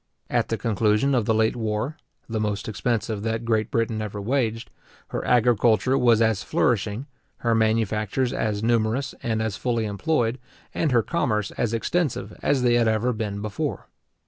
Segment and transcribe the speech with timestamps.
[0.31, 1.95] At the conclusion of the late war,
[2.27, 4.71] the most expensive that Great Britain ever waged,
[5.09, 7.05] her agriculture was as flourishing,
[7.45, 10.39] her manufacturers as numerous and as fully employed,
[10.73, 13.89] and her commerce as extensive, as they had ever been before.